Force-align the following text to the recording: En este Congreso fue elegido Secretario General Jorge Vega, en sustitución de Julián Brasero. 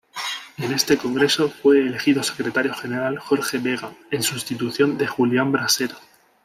En 0.57 0.71
este 0.73 0.97
Congreso 0.97 1.47
fue 1.51 1.77
elegido 1.77 2.23
Secretario 2.23 2.73
General 2.73 3.19
Jorge 3.19 3.59
Vega, 3.59 3.91
en 4.09 4.23
sustitución 4.23 4.97
de 4.97 5.05
Julián 5.05 5.51
Brasero. 5.51 5.95